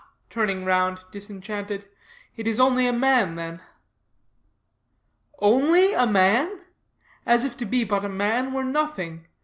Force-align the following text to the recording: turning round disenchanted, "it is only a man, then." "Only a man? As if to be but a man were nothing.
turning 0.31 0.65
round 0.65 1.03
disenchanted, 1.11 1.87
"it 2.35 2.47
is 2.47 2.59
only 2.59 2.87
a 2.87 2.91
man, 2.91 3.35
then." 3.35 3.61
"Only 5.37 5.93
a 5.93 6.07
man? 6.07 6.61
As 7.23 7.45
if 7.45 7.55
to 7.57 7.65
be 7.67 7.83
but 7.83 8.03
a 8.03 8.09
man 8.09 8.51
were 8.51 8.63
nothing. 8.63 9.27